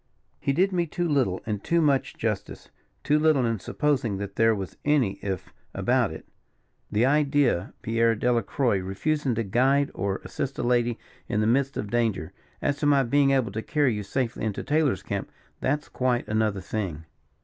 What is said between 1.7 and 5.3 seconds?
much justice. Too little, in supposing that there was any